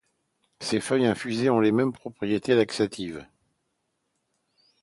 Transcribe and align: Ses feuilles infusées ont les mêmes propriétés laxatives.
Ses 0.61 0.81
feuilles 0.81 1.05
infusées 1.05 1.51
ont 1.51 1.59
les 1.59 1.71
mêmes 1.71 1.93
propriétés 1.93 2.55
laxatives. 2.55 3.23